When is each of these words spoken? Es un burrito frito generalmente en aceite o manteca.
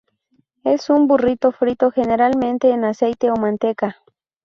Es 0.63 0.89
un 0.89 1.05
burrito 1.07 1.51
frito 1.51 1.91
generalmente 1.91 2.71
en 2.71 2.85
aceite 2.85 3.29
o 3.29 3.35
manteca. 3.35 3.97